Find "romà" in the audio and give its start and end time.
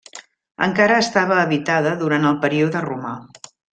2.87-3.13